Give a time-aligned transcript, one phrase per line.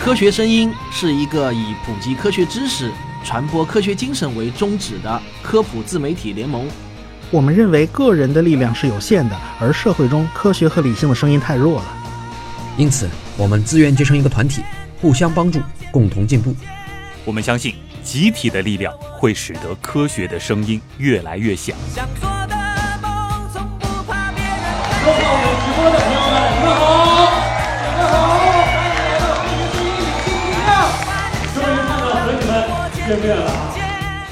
[0.00, 2.90] 科学声音是一个以普及科学知识、
[3.22, 6.66] 传播科学精神为宗旨的科普自媒体联盟。
[7.30, 11.96] 我们认为个人的力量是有限的，而社会中科学和理性的声音太弱了。
[12.78, 14.62] 因此，我们自愿结成一个团体，
[15.02, 15.60] 互相帮助，
[15.92, 16.56] 共同进步。
[17.26, 21.76] 我们相信，集体的力量会使得科学的声音越来越响。
[33.10, 34.28] 见面了啊！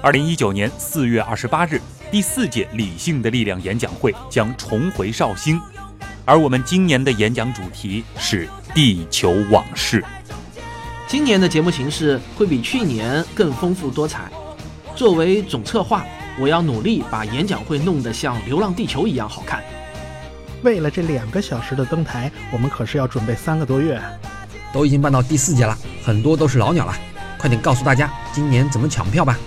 [0.00, 1.80] 二零一九年四月二十八日，
[2.12, 5.60] 第四届理性的力量演讲会将重回绍兴，
[6.24, 10.04] 而我们今年的演讲主题是地球往事。
[11.08, 14.30] 今年的节目形式会比去年更丰富多彩。
[14.94, 16.06] 作为总策划，
[16.38, 19.60] 我要努力把演讲会弄得像《流浪地球》一样好看。
[20.62, 24.00] 为了这两个小时的登台，我们可是要准备三个多月。
[24.72, 26.94] 都已经办到第四届了，很多都是老鸟了。
[27.44, 29.38] 快点告诉大家，今年怎么抢票吧！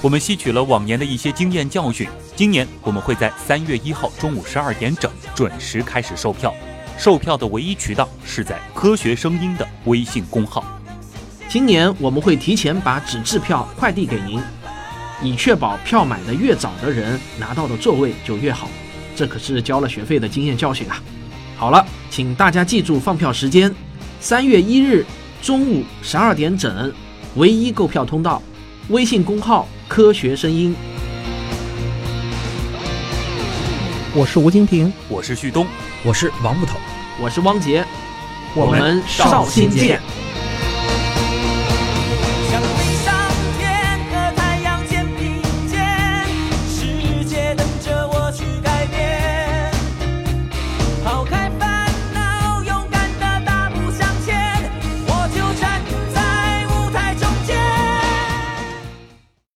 [0.00, 6.52] 我们吸取了往年的一些经验教训，今年我们会在三月一号中午十二点整准时开始售票。
[6.98, 10.64] 售票的唯一渠道是在“科学声音”的微信公号。
[11.48, 14.40] 今年我们会提前把纸质票快递给您，
[15.22, 18.68] 以确保票买的越早的人拿到的座位就越好。
[19.14, 21.00] 这可是交了学费的经验教训啊！
[21.56, 23.72] 好了，请大家记住放票时间：
[24.18, 25.06] 三月一日
[25.40, 26.92] 中午十二点整，
[27.36, 28.42] 唯一购票通道，
[28.90, 30.76] 微信公号“科学声音”。
[34.14, 35.66] 我是吴京平，我是旭东，
[36.04, 36.76] 我是王木头。
[37.18, 37.82] 我是汪杰，
[38.54, 39.82] 我们绍兴见。
[39.82, 40.02] 见